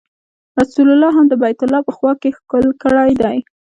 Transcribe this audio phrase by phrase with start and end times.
[0.59, 3.37] رسول الله هم د بیت الله په خوا کې ښکل کړی دی.